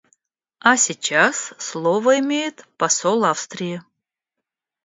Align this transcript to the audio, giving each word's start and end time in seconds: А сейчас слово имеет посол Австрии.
А 0.59 0.77
сейчас 0.77 1.53
слово 1.59 2.17
имеет 2.21 2.65
посол 2.75 3.23
Австрии. 3.23 3.83